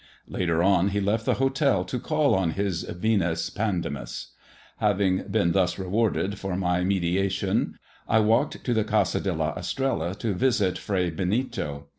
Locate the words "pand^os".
3.51-4.29